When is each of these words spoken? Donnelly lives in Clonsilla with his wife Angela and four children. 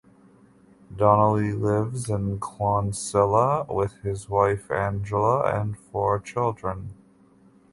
Donnelly 0.97 1.53
lives 1.53 2.09
in 2.09 2.39
Clonsilla 2.39 3.67
with 3.71 3.97
his 3.99 4.27
wife 4.27 4.71
Angela 4.71 5.43
and 5.43 5.77
four 5.77 6.19
children. 6.19 6.95